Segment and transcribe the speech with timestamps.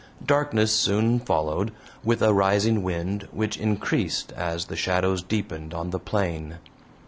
[0.25, 1.71] Darkness soon followed,
[2.03, 6.55] with a rising wind, which increased as the shadows deepened on the plain.